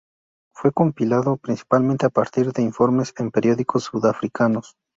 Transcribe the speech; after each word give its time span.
Fue 0.51 0.71
compilado 0.71 1.37
principalmente 1.37 2.07
a 2.07 2.09
partir 2.09 2.53
de 2.53 2.63
informes 2.63 3.13
en 3.19 3.29
periódicos 3.29 3.83
sudafricanos. 3.83 4.75